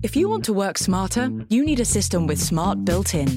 [0.00, 3.36] If you want to work smarter, you need a system with smart built in.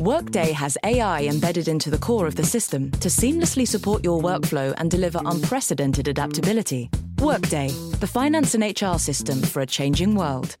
[0.00, 4.74] Workday has AI embedded into the core of the system to seamlessly support your workflow
[4.78, 6.90] and deliver unprecedented adaptability.
[7.20, 7.68] Workday,
[8.00, 10.56] the finance and HR system for a changing world.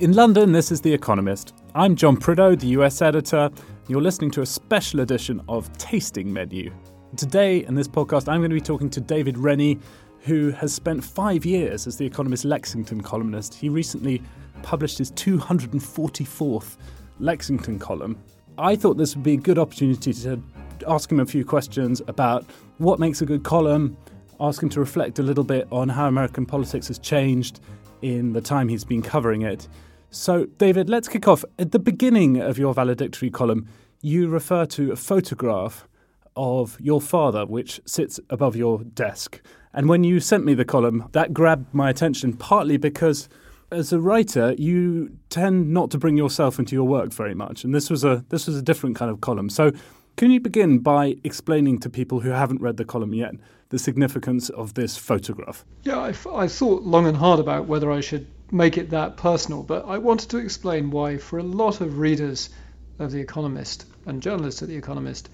[0.00, 1.54] In London, this is The Economist.
[1.74, 3.50] I'm John Prideaux, the US editor.
[3.88, 6.72] You're listening to a special edition of Tasting Menu.
[7.16, 9.76] Today, in this podcast, I'm going to be talking to David Rennie,
[10.20, 13.54] who has spent five years as The Economist Lexington columnist.
[13.54, 14.22] He recently
[14.62, 16.76] published his 244th
[17.18, 18.22] Lexington column.
[18.56, 20.40] I thought this would be a good opportunity to
[20.86, 22.44] ask him a few questions about
[22.78, 23.96] what makes a good column,
[24.38, 27.58] ask him to reflect a little bit on how American politics has changed
[28.00, 29.66] in the time he's been covering it.
[30.14, 31.42] So, David, let's kick off.
[31.58, 33.66] At the beginning of your valedictory column,
[34.02, 35.88] you refer to a photograph
[36.36, 39.40] of your father, which sits above your desk.
[39.72, 43.30] And when you sent me the column, that grabbed my attention partly because
[43.70, 47.64] as a writer, you tend not to bring yourself into your work very much.
[47.64, 49.48] And this was a this was a different kind of column.
[49.48, 49.72] So
[50.18, 53.32] can you begin by explaining to people who haven't read the column yet
[53.70, 55.64] the significance of this photograph?
[55.84, 59.62] Yeah, I, I thought long and hard about whether I should make it that personal,
[59.62, 62.50] but I wanted to explain why, for a lot of readers
[62.98, 65.30] of The Economist and journalists at The Economist,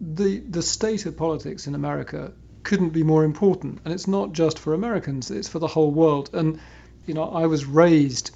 [0.00, 3.80] the the state of politics in America couldn't be more important.
[3.84, 6.30] And it's not just for Americans; it's for the whole world.
[6.32, 6.60] And
[7.06, 8.30] you know, I was raised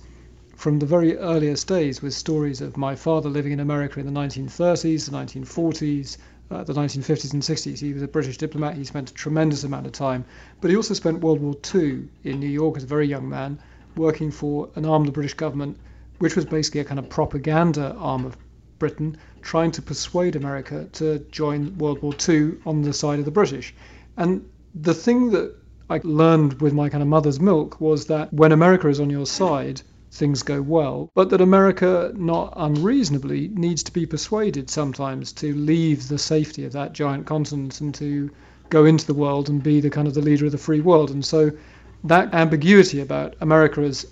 [0.57, 4.21] from the very earliest days with stories of my father living in America in the
[4.21, 6.17] 1930s, the 1940s,
[6.51, 7.79] uh, the 1950s and 60s.
[7.79, 8.77] He was a British diplomat.
[8.77, 10.25] He spent a tremendous amount of time,
[10.61, 13.61] but he also spent World War II in New York as a very young man
[13.97, 15.77] working for an arm of the British government,
[16.19, 18.37] which was basically a kind of propaganda arm of
[18.79, 23.31] Britain, trying to persuade America to join World War II on the side of the
[23.31, 23.75] British.
[24.17, 25.55] And the thing that
[25.91, 29.27] I learned with my kind of mother's milk was that when America is on your
[29.27, 35.55] side, things go well, but that America, not unreasonably, needs to be persuaded sometimes to
[35.55, 38.31] leave the safety of that giant continent and to
[38.69, 41.11] go into the world and be the kind of the leader of the free world.
[41.11, 41.51] And so
[42.05, 44.07] that ambiguity about America as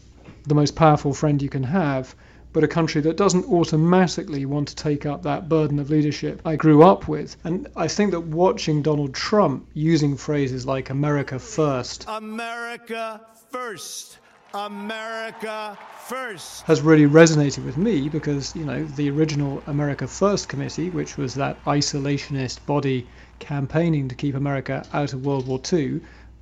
[0.47, 2.15] the most powerful friend you can have,
[2.53, 6.57] but a country that doesn't automatically want to take up that burden of leadership I
[6.57, 7.37] grew up with.
[7.45, 14.19] And I think that watching Donald Trump using phrases like America first, America first.
[14.53, 20.91] America first has really resonated with me because you know the original America First committee,
[20.91, 23.07] which was that isolationist body
[23.39, 26.01] campaigning to keep America out of World War II,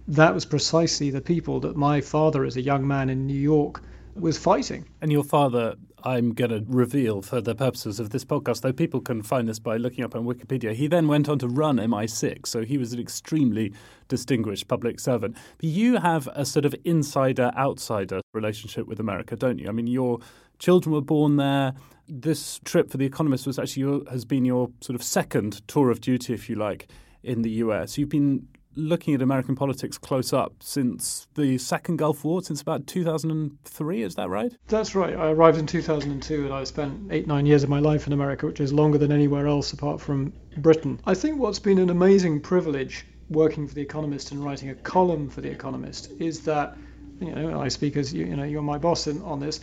[0.08, 3.82] that was precisely the people that my father, as a young man in New York,
[4.14, 4.86] was fighting.
[5.02, 9.02] And your father, I'm going to reveal for the purposes of this podcast, though people
[9.02, 10.72] can find this by looking up on Wikipedia.
[10.72, 13.74] He then went on to run MI6, so he was an extremely
[14.08, 15.36] distinguished public servant.
[15.58, 19.68] But you have a sort of insider outsider relationship with America, don't you?
[19.68, 20.20] I mean, your
[20.58, 21.74] children were born there.
[22.08, 25.90] This trip for The Economist was actually your, has been your sort of second tour
[25.90, 26.88] of duty, if you like,
[27.22, 27.98] in the US.
[27.98, 32.86] You've been looking at American politics close up since the second Gulf War, since about
[32.86, 34.02] 2003.
[34.02, 34.52] Is that right?
[34.68, 35.14] That's right.
[35.14, 38.46] I arrived in 2002 and I spent eight, nine years of my life in America,
[38.46, 41.00] which is longer than anywhere else apart from Britain.
[41.04, 45.28] I think what's been an amazing privilege working for The Economist and writing a column
[45.28, 46.76] for The Economist is that,
[47.20, 49.60] you know, I speak as you, you know, you're my boss in, on this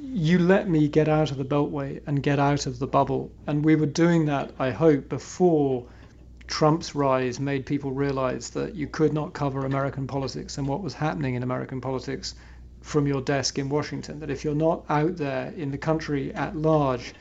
[0.00, 3.30] you let me get out of the beltway and get out of the bubble.
[3.46, 5.86] And we were doing that, I hope, before
[6.48, 10.94] Trump's rise made people realize that you could not cover American politics and what was
[10.94, 12.34] happening in American politics
[12.80, 14.18] from your desk in Washington.
[14.18, 17.14] That if you're not out there in the country at large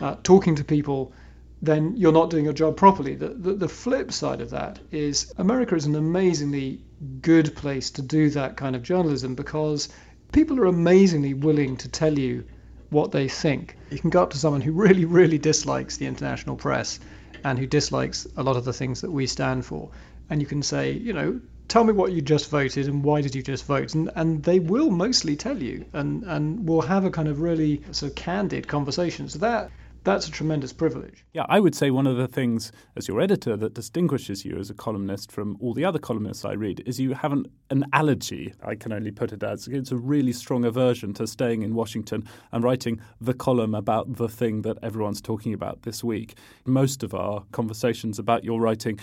[0.00, 1.12] uh, talking to people,
[1.60, 3.14] then you're not doing your job properly.
[3.14, 6.80] The, the, the flip side of that is America is an amazingly
[7.20, 9.90] good place to do that kind of journalism because
[10.32, 12.44] people are amazingly willing to tell you
[12.88, 13.76] what they think.
[13.90, 16.98] You can go up to someone who really, really dislikes the international press
[17.44, 19.88] and who dislikes a lot of the things that we stand for.
[20.28, 23.34] And you can say, you know, tell me what you just voted and why did
[23.34, 27.10] you just vote and and they will mostly tell you and and we'll have a
[27.10, 29.70] kind of really sort of candid conversation so that
[30.02, 31.24] that's a tremendous privilege.
[31.32, 34.70] Yeah, I would say one of the things as your editor that distinguishes you as
[34.70, 38.54] a columnist from all the other columnists I read is you have an, an allergy,
[38.62, 39.68] I can only put it as.
[39.68, 44.28] It's a really strong aversion to staying in Washington and writing the column about the
[44.28, 46.36] thing that everyone's talking about this week.
[46.64, 48.98] Most of our conversations about your writing,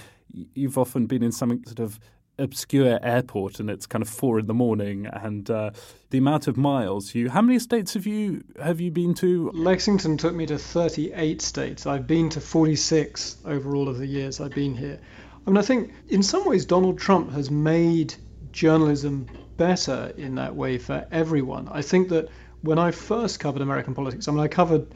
[0.53, 1.99] you've often been in some sort of
[2.39, 5.71] obscure airport and it's kind of four in the morning and uh,
[6.11, 9.51] the amount of miles you how many states have you have you been to?
[9.53, 11.85] Lexington took me to 38 states.
[11.85, 14.99] I've been to 46 over all of the years i've been here.
[15.45, 18.13] I mean i think in some ways donald trump has made
[18.51, 21.67] journalism better in that way for everyone.
[21.69, 22.29] I think that
[22.61, 24.87] when i first covered american politics i mean i covered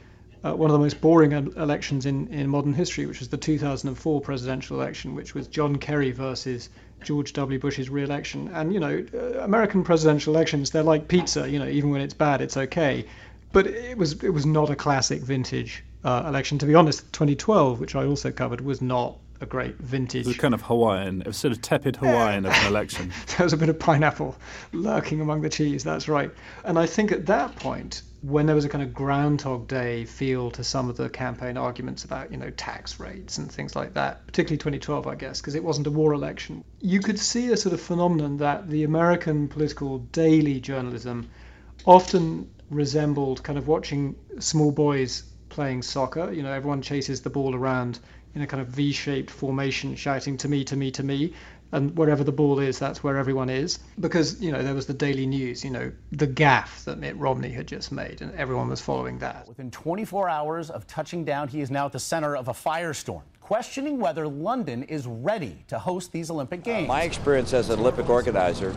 [0.44, 4.22] uh, one of the most boring elections in, in modern history, which was the 2004
[4.22, 6.70] presidential election, which was John Kerry versus
[7.04, 7.60] George W.
[7.60, 8.50] Bush's re-election.
[8.54, 11.50] And you know, uh, American presidential elections, they're like pizza.
[11.50, 13.06] You know, even when it's bad, it's okay.
[13.52, 16.58] But it was it was not a classic vintage uh, election.
[16.60, 20.26] To be honest, 2012, which I also covered, was not a great vintage.
[20.26, 21.22] It was kind of Hawaiian.
[21.22, 23.12] It was sort of tepid Hawaiian of an election.
[23.38, 24.38] there was a bit of pineapple
[24.72, 25.84] lurking among the cheese.
[25.84, 26.32] That's right.
[26.64, 30.52] And I think at that point, when there was a kind of Groundhog Day feel
[30.52, 34.26] to some of the campaign arguments about, you know, tax rates and things like that,
[34.28, 37.74] particularly 2012, I guess, because it wasn't a war election, you could see a sort
[37.74, 41.30] of phenomenon that the American political daily journalism
[41.86, 46.32] often resembled kind of watching small boys playing soccer.
[46.32, 48.00] You know, everyone chases the ball around
[48.36, 51.34] in a kind of V-shaped formation, shouting "to me, to me, to me,"
[51.72, 53.80] and wherever the ball is, that's where everyone is.
[54.00, 57.52] Because you know there was the daily news, you know, the gaffe that Mitt Romney
[57.52, 59.48] had just made, and everyone was following that.
[59.48, 63.24] Within 24 hours of touching down, he is now at the center of a firestorm,
[63.40, 66.90] questioning whether London is ready to host these Olympic Games.
[66.90, 68.76] Uh, my experience as an Olympic organizer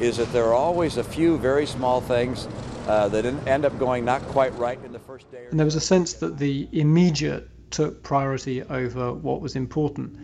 [0.00, 2.46] is that there are always a few very small things
[2.86, 5.46] uh, that end up going not quite right in the first day.
[5.50, 10.16] and there was a sense that the immediate took priority over what was important.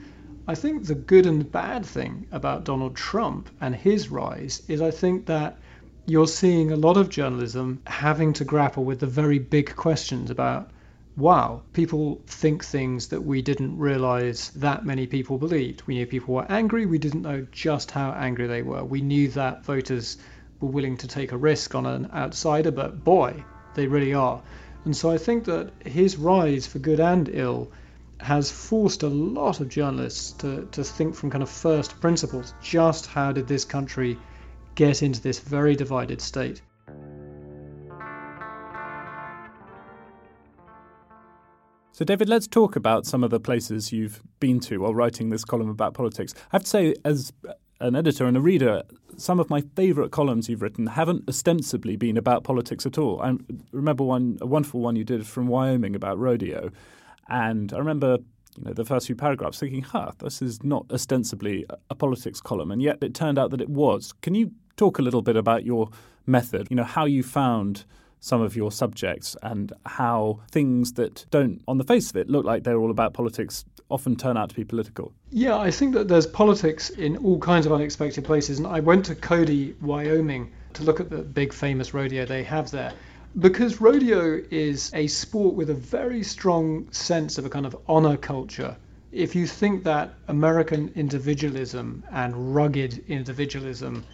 [0.46, 4.90] I think the good and bad thing about Donald Trump and his rise is I
[4.90, 5.58] think that
[6.06, 10.70] you're seeing a lot of journalism having to grapple with the very big questions about
[11.16, 15.82] wow, people think things that we didn't realize that many people believed.
[15.86, 18.82] We knew people were angry, we didn't know just how angry they were.
[18.82, 20.16] We knew that voters
[20.60, 23.44] were willing to take a risk on an outsider, but boy,
[23.74, 24.42] they really are.
[24.84, 27.70] And so I think that his rise, for good and ill,
[28.18, 33.06] has forced a lot of journalists to, to think from kind of first principles just
[33.06, 34.18] how did this country
[34.74, 36.62] get into this very divided state.
[41.94, 45.44] So, David, let's talk about some of the places you've been to while writing this
[45.44, 46.32] column about politics.
[46.36, 47.32] I have to say, as
[47.82, 48.82] an editor and a reader,
[49.16, 53.20] some of my favourite columns you've written haven't ostensibly been about politics at all.
[53.20, 53.34] I
[53.72, 56.70] remember one, a wonderful one you did from Wyoming about rodeo,
[57.28, 58.18] and I remember
[58.56, 62.70] you know, the first few paragraphs thinking, huh, this is not ostensibly a politics column.
[62.70, 64.12] And yet it turned out that it was.
[64.20, 65.88] Can you talk a little bit about your
[66.26, 67.84] method, you know, how you found
[68.22, 72.46] some of your subjects and how things that don't, on the face of it, look
[72.46, 75.12] like they're all about politics often turn out to be political?
[75.30, 78.58] Yeah, I think that there's politics in all kinds of unexpected places.
[78.58, 82.70] And I went to Cody, Wyoming to look at the big famous rodeo they have
[82.70, 82.92] there
[83.38, 88.16] because rodeo is a sport with a very strong sense of a kind of honor
[88.16, 88.76] culture.
[89.10, 94.04] If you think that American individualism and rugged individualism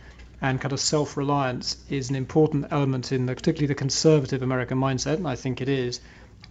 [0.41, 5.15] and kind of self-reliance is an important element in the, particularly the conservative American mindset,
[5.15, 6.01] and I think it is,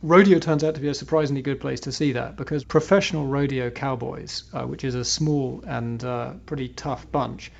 [0.03, 3.69] rodeo turns out to be a surprisingly good place to see that because professional rodeo
[3.69, 7.51] cowboys, uh, which is a small and uh, pretty tough bunch,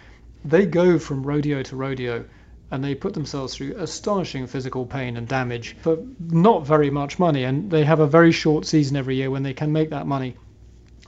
[0.44, 2.26] they go from rodeo to rodeo
[2.72, 7.46] and they put themselves through astonishing physical pain and damage for not very much money.
[7.46, 10.36] And they have a very short season every year when they can make that money.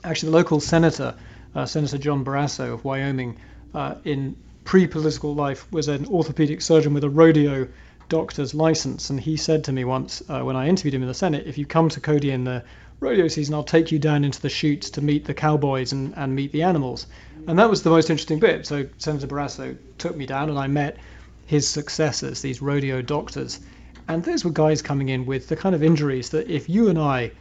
[0.02, 1.14] Actually, the local senator,
[1.54, 3.36] uh, Senator John Barrasso of Wyoming,
[3.74, 7.66] uh, in pre political life was an orthopedic surgeon with a rodeo
[8.08, 9.08] doctor's license.
[9.08, 11.56] And he said to me once uh, when I interviewed him in the Senate, if
[11.56, 12.62] you come to Cody in the
[13.00, 16.34] rodeo season, I'll take you down into the chutes to meet the cowboys and, and
[16.34, 17.06] meet the animals.
[17.46, 18.66] And that was the most interesting bit.
[18.66, 20.98] So Senator Barrasso took me down and I met
[21.46, 23.60] his successors, these rodeo doctors.
[24.08, 26.98] And these were guys coming in with the kind of injuries that if you and
[26.98, 27.32] I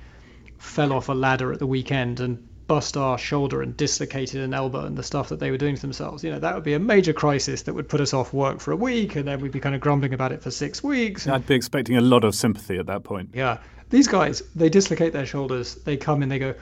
[0.57, 4.85] fell off a ladder at the weekend and bust our shoulder and dislocated an elbow
[4.85, 6.79] and the stuff that they were doing to themselves, you know, that would be a
[6.79, 9.59] major crisis that would put us off work for a week and then we'd be
[9.59, 11.27] kind of grumbling about it for six weeks.
[11.27, 13.31] I'd be expecting a lot of sympathy at that point.
[13.33, 13.57] Yeah.
[13.89, 16.53] These guys, they dislocate their shoulders, they come in, they go,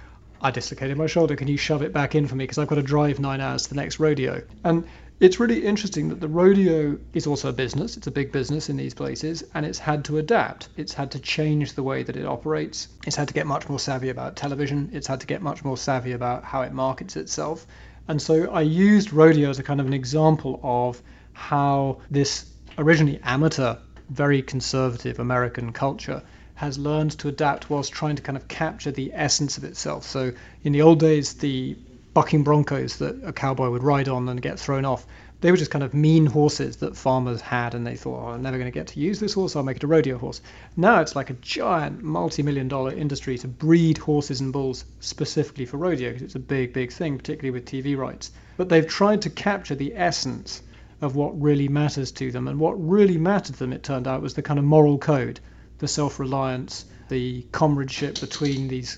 [0.41, 1.35] I dislocated my shoulder.
[1.35, 2.45] Can you shove it back in for me?
[2.45, 4.41] Because I've got to drive nine hours to the next rodeo.
[4.63, 4.87] And
[5.19, 7.97] it's really interesting that the rodeo is also a business.
[7.97, 10.69] It's a big business in these places, and it's had to adapt.
[10.77, 12.89] It's had to change the way that it operates.
[13.07, 14.89] It's had to get much more savvy about television.
[14.93, 17.65] It's had to get much more savvy about how it markets itself.
[18.07, 21.01] And so I used rodeo as a kind of an example of
[21.33, 22.45] how this
[22.77, 23.75] originally amateur,
[24.09, 26.21] very conservative American culture
[26.55, 30.03] has learned to adapt whilst trying to kind of capture the essence of itself.
[30.03, 30.31] So
[30.63, 31.77] in the old days, the
[32.17, 35.05] bucking broncos that a cowboy would ride on and get thrown off.
[35.39, 38.41] They were just kind of mean horses that farmers had, and they thought, oh, I'm
[38.41, 40.41] never going to get to use this horse, I'll make it a rodeo horse.
[40.75, 45.67] Now it's like a giant multi million dollar industry to breed horses and bulls specifically
[45.67, 48.31] for rodeo because it's a big, big thing, particularly with TV rights.
[48.57, 50.63] But they've tried to capture the essence
[51.01, 52.47] of what really matters to them.
[52.47, 55.39] And what really mattered to them, it turned out, was the kind of moral code,
[55.77, 58.97] the self reliance, the comradeship between these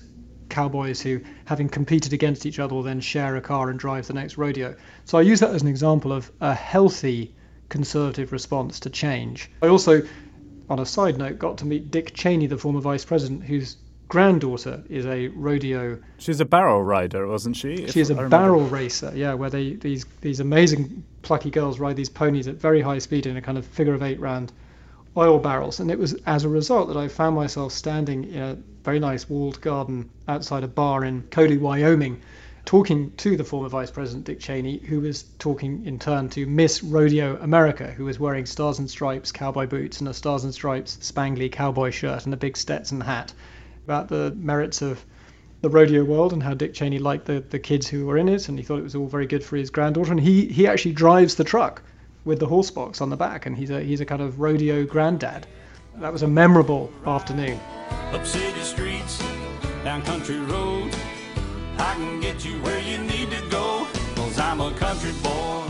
[0.50, 4.12] cowboys who, having competed against each other, will then share a car and drive the
[4.12, 4.74] next rodeo.
[5.04, 7.34] So I use that as an example of a healthy
[7.68, 9.50] conservative response to change.
[9.62, 10.02] I also,
[10.68, 13.76] on a side note, got to meet Dick Cheney, the former vice president, whose
[14.08, 15.96] granddaughter is a rodeo.
[16.18, 17.86] She's a barrel rider, wasn't she?
[17.86, 22.48] She's a barrel racer, yeah, where they these these amazing plucky girls ride these ponies
[22.48, 24.52] at very high speed in a kind of figure of eight round
[25.16, 25.80] oil barrels.
[25.80, 29.28] And it was as a result that I found myself standing in a very nice
[29.28, 32.20] walled garden outside a bar in Cody, Wyoming,
[32.64, 36.82] talking to the former Vice President Dick Cheney, who was talking in turn to Miss
[36.82, 40.98] Rodeo America, who was wearing Stars and Stripes cowboy boots and a Stars and Stripes
[41.00, 43.32] spangly cowboy shirt and a big Stetson hat
[43.84, 45.04] about the merits of
[45.62, 48.48] the rodeo world and how Dick Cheney liked the, the kids who were in it,
[48.48, 50.12] and he thought it was all very good for his granddaughter.
[50.12, 51.82] And he, he actually drives the truck
[52.24, 54.84] with the horse box on the back, and he's a he's a kind of rodeo
[54.84, 55.46] granddad.
[55.96, 57.58] That was a memorable afternoon.
[58.12, 59.18] Up city streets,
[59.84, 60.96] down country roads,
[61.78, 65.66] I can get you where you need to go, cause I'm a country boy.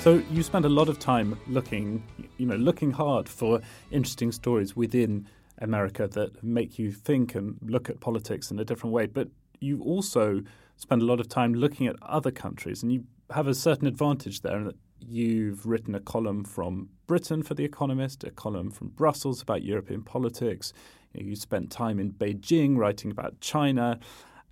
[0.00, 2.02] So you spend a lot of time looking,
[2.36, 3.60] you know, looking hard for
[3.92, 5.28] interesting stories within
[5.58, 9.06] America that make you think and look at politics in a different way.
[9.06, 9.28] But
[9.60, 10.42] you also
[10.76, 14.40] spend a lot of time looking at other countries, and you have a certain advantage
[14.40, 18.88] there in that you've written a column from Britain for The Economist, a column from
[18.88, 20.72] Brussels about European politics.
[21.14, 23.98] You, spent time in Beijing writing about China.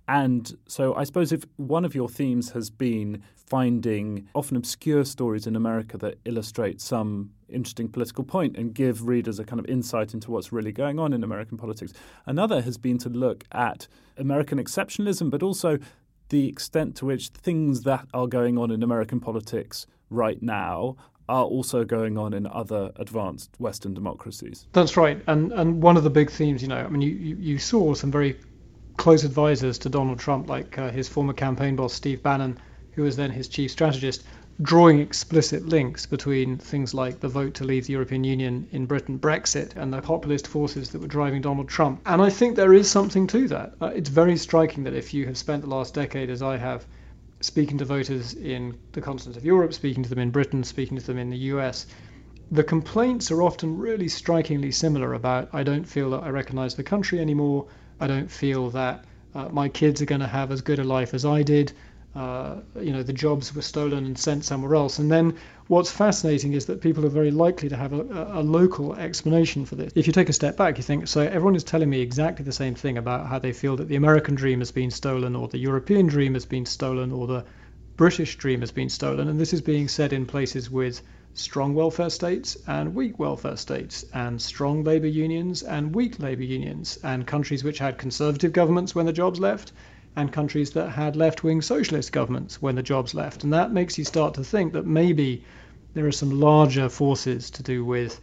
[0.07, 5.47] And so I suppose if one of your themes has been finding often obscure stories
[5.47, 10.13] in America that illustrate some interesting political point and give readers a kind of insight
[10.13, 11.93] into what's really going on in American politics,
[12.25, 15.77] another has been to look at American exceptionalism, but also
[16.29, 21.45] the extent to which things that are going on in American politics right now are
[21.45, 24.67] also going on in other advanced Western democracies.
[24.73, 27.35] That's right, and and one of the big themes, you know, I mean, you you,
[27.39, 28.37] you saw some very
[28.97, 32.59] close advisors to Donald Trump, like uh, his former campaign boss, Steve Bannon,
[32.91, 34.23] who was then his chief strategist,
[34.61, 39.17] drawing explicit links between things like the vote to leave the European Union in Britain,
[39.17, 42.01] Brexit, and the populist forces that were driving Donald Trump.
[42.05, 43.73] And I think there is something to that.
[43.81, 46.85] Uh, it's very striking that if you have spent the last decade, as I have,
[47.41, 51.05] speaking to voters in the continent of Europe, speaking to them in Britain, speaking to
[51.05, 51.87] them in the US,
[52.51, 56.83] the complaints are often really strikingly similar about I don't feel that I recognize the
[56.83, 57.67] country anymore.
[57.99, 61.13] I don't feel that uh, my kids are going to have as good a life
[61.13, 61.71] as I did.
[62.13, 64.99] Uh, you know, the jobs were stolen and sent somewhere else.
[64.99, 65.33] And then
[65.67, 68.01] what's fascinating is that people are very likely to have a,
[68.33, 69.93] a, local explanation for this.
[69.95, 72.51] If you take a step back, you think, so everyone is telling me exactly the
[72.51, 75.57] same thing about how they feel that the American dream has been stolen, or the
[75.57, 77.45] European dream has been stolen, or the
[77.95, 79.29] British dream has been stolen.
[79.29, 81.01] And this is being said in places with
[81.33, 86.99] strong welfare states and weak welfare states, and strong labour unions and weak labour unions,
[87.05, 89.71] and countries which had conservative governments when the jobs left,
[90.15, 93.43] and countries that had left wing socialist governments when the jobs left.
[93.43, 95.43] And that makes you start to think that maybe
[95.93, 98.19] there are some larger forces to do with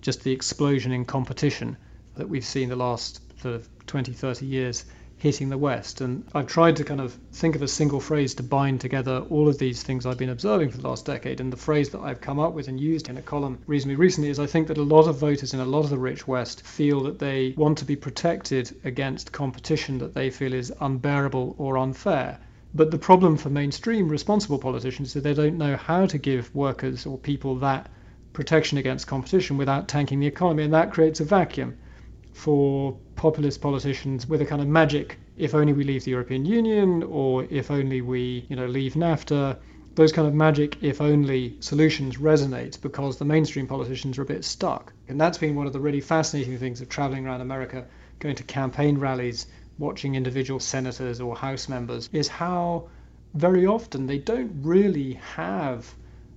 [0.00, 1.76] just the explosion in competition
[2.16, 4.84] that we've seen the last sort of 20, 30 years
[5.22, 6.00] hitting the West.
[6.00, 9.46] And I've tried to kind of think of a single phrase to bind together all
[9.46, 11.38] of these things I've been observing for the last decade.
[11.38, 14.30] And the phrase that I've come up with and used in a column reasonably recently
[14.30, 16.66] is I think that a lot of voters in a lot of the rich West
[16.66, 21.78] feel that they want to be protected against competition that they feel is unbearable or
[21.78, 22.40] unfair.
[22.74, 26.52] But the problem for mainstream responsible politicians is that they don't know how to give
[26.52, 27.88] workers or people that
[28.32, 31.76] protection against competition without tanking the economy, and that creates a vacuum
[32.32, 37.02] for populist politicians with a kind of magic if only we leave the European Union
[37.02, 39.58] or if only we you know leave NAFTA.
[39.94, 44.44] Those kind of magic if only solutions resonate because the mainstream politicians are a bit
[44.44, 44.92] stuck.
[45.08, 47.86] And that's been one of the really fascinating things of traveling around America
[48.18, 49.46] going to campaign rallies
[49.78, 52.88] watching individual senators or house members is how
[53.34, 55.94] very often they don't really have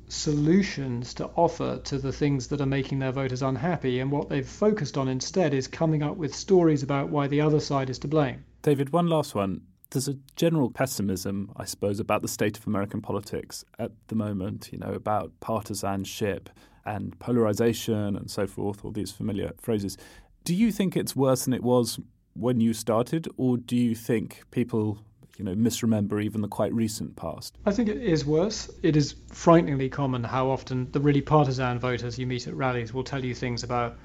[0.07, 3.99] solutions to offer to the things that are making their voters unhappy.
[3.99, 7.59] And what they've focused on instead is coming up with stories about why the other
[7.59, 8.43] side is to blame.
[8.61, 9.61] David, one last one.
[9.91, 14.69] There's a general pessimism, I suppose, about the state of American politics at the moment,
[14.71, 16.49] you know, about partisanship
[16.85, 19.97] and polarization and so forth, all these familiar phrases.
[20.43, 21.99] Do you think it's worse than it was
[22.33, 24.99] when you started, or do you think people
[25.37, 27.57] you know, misremember even the quite recent past?
[27.65, 28.69] I think it is worse.
[28.83, 33.03] It is frighteningly common how often the really partisan voters you meet at rallies will
[33.03, 33.97] tell you things about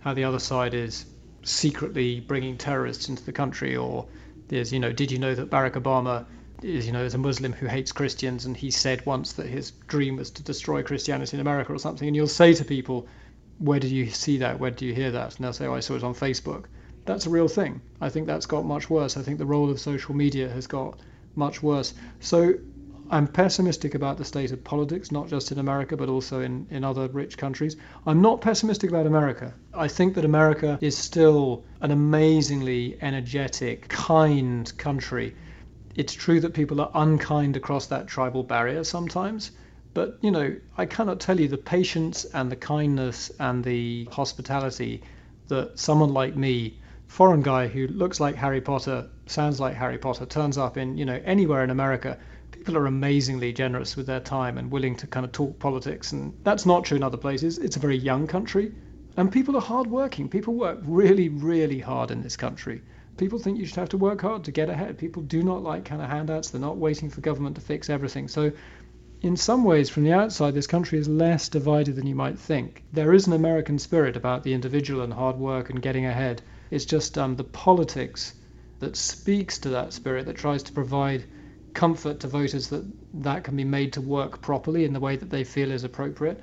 [0.00, 1.06] how the other side is
[1.42, 4.06] secretly bringing terrorists into the country, or
[4.48, 6.24] there's, you know, did you know that Barack Obama
[6.62, 9.72] is, you know, is a Muslim who hates Christians, and he said once that his
[9.88, 13.06] dream was to destroy Christianity in America or something, and you'll say to people,
[13.58, 14.58] where did you see that?
[14.58, 15.36] Where did you hear that?
[15.36, 16.64] And they'll say, oh, I saw it on Facebook.
[17.04, 17.80] That's a real thing.
[18.00, 19.16] I think that's got much worse.
[19.16, 21.00] I think the role of social media has got
[21.34, 21.94] much worse.
[22.20, 22.54] So
[23.10, 26.84] I'm pessimistic about the state of politics, not just in America, but also in, in
[26.84, 27.76] other rich countries.
[28.06, 29.52] I'm not pessimistic about America.
[29.74, 35.34] I think that America is still an amazingly energetic, kind country.
[35.94, 39.50] It's true that people are unkind across that tribal barrier sometimes,
[39.92, 45.02] but, you know, I cannot tell you the patience and the kindness and the hospitality
[45.48, 46.80] that someone like me,
[47.12, 51.04] foreign guy who looks like Harry Potter, sounds like Harry Potter, turns up in, you
[51.04, 52.18] know, anywhere in America,
[52.52, 56.12] people are amazingly generous with their time and willing to kind of talk politics.
[56.12, 57.58] And that's not true in other places.
[57.58, 58.72] It's a very young country.
[59.18, 60.30] And people are hardworking.
[60.30, 62.80] People work really, really hard in this country.
[63.18, 64.96] People think you should have to work hard to get ahead.
[64.96, 66.48] People do not like kind of handouts.
[66.48, 68.26] They're not waiting for government to fix everything.
[68.26, 68.52] So
[69.20, 72.84] in some ways, from the outside, this country is less divided than you might think.
[72.90, 76.40] There is an American spirit about the individual and hard work and getting ahead.
[76.72, 78.32] It's just um, the politics
[78.80, 81.22] that speaks to that spirit, that tries to provide
[81.74, 82.82] comfort to voters that
[83.22, 86.40] that can be made to work properly in the way that they feel is appropriate.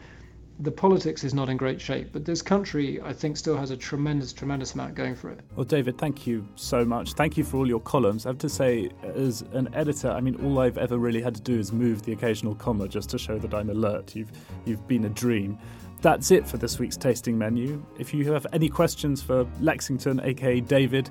[0.59, 3.77] The politics is not in great shape, but this country, I think, still has a
[3.77, 5.39] tremendous, tremendous amount going for it.
[5.55, 7.13] Well, David, thank you so much.
[7.13, 8.27] Thank you for all your columns.
[8.27, 11.41] I have to say, as an editor, I mean, all I've ever really had to
[11.41, 14.15] do is move the occasional comma just to show that I'm alert.
[14.15, 14.31] You've,
[14.65, 15.57] you've been a dream.
[16.01, 17.83] That's it for this week's tasting menu.
[17.97, 21.09] If you have any questions for Lexington, aka David,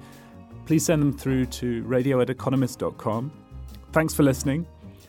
[0.66, 3.30] please send them through to radio at economist.com.
[3.92, 4.66] Thanks for listening.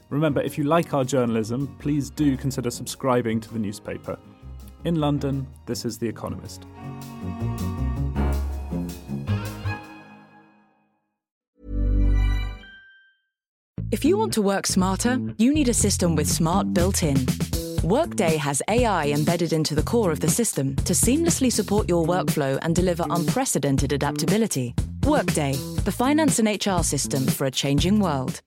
[0.10, 4.18] Remember, if you like our journalism, please do consider subscribing to the newspaper.
[4.86, 6.66] In London, this is The Economist.
[13.92, 17.18] If you want to work smarter, you need a system with smart built in.
[17.84, 22.60] Workday has AI embedded into the core of the system to seamlessly support your workflow
[22.62, 24.76] and deliver unprecedented adaptability.
[25.06, 25.54] Workday,
[25.86, 28.42] the finance and HR system for a changing world.